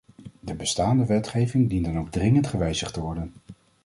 De 0.39 0.55
bestaande 0.55 1.05
wetgeving 1.05 1.69
dient 1.69 1.85
dan 1.85 1.99
ook 1.99 2.09
dringend 2.11 2.47
gewijzigd 2.47 2.93
te 2.93 2.99
worden. 2.99 3.33